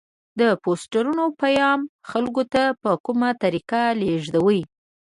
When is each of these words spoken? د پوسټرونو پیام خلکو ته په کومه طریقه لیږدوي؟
د 0.39 0.41
پوسټرونو 0.63 1.25
پیام 1.41 1.79
خلکو 2.09 2.43
ته 2.53 2.63
په 2.81 2.91
کومه 3.05 3.29
طریقه 3.43 3.81
لیږدوي؟ 4.01 4.61